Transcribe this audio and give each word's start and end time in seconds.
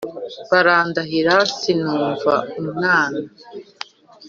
baradahira 0.51 1.35
sinumva 1.59 2.33
umwana 2.59 3.21